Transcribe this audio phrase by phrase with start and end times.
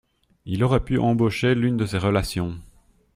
[0.45, 2.57] Il aurait pu embaucher l’une de ses relations.